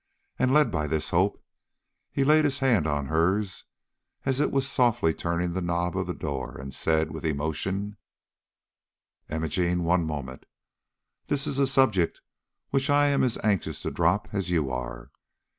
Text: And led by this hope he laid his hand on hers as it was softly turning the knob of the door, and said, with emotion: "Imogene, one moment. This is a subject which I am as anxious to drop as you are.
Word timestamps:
And 0.39 0.51
led 0.51 0.71
by 0.71 0.87
this 0.87 1.11
hope 1.11 1.43
he 2.11 2.23
laid 2.23 2.43
his 2.43 2.57
hand 2.57 2.87
on 2.87 3.05
hers 3.05 3.65
as 4.25 4.39
it 4.39 4.49
was 4.51 4.67
softly 4.67 5.13
turning 5.13 5.53
the 5.53 5.61
knob 5.61 5.95
of 5.95 6.07
the 6.07 6.15
door, 6.15 6.59
and 6.59 6.73
said, 6.73 7.11
with 7.11 7.23
emotion: 7.23 7.97
"Imogene, 9.29 9.83
one 9.83 10.03
moment. 10.03 10.47
This 11.27 11.45
is 11.45 11.59
a 11.59 11.67
subject 11.67 12.19
which 12.71 12.89
I 12.89 13.09
am 13.09 13.21
as 13.23 13.37
anxious 13.43 13.79
to 13.81 13.91
drop 13.91 14.27
as 14.33 14.49
you 14.49 14.71
are. 14.71 15.11